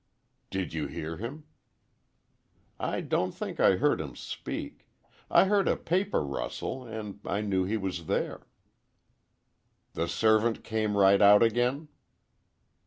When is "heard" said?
3.75-4.01, 5.45-5.67